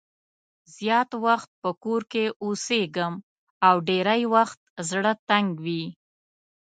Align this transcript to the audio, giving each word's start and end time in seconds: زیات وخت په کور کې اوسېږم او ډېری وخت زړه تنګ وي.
زیات 0.75 1.09
وخت 1.25 1.49
په 1.61 1.69
کور 1.83 2.01
کې 2.11 2.23
اوسېږم 2.43 3.13
او 3.67 3.75
ډېری 3.87 4.23
وخت 4.35 4.59
زړه 4.89 5.13
تنګ 5.29 5.49
وي. 5.65 5.85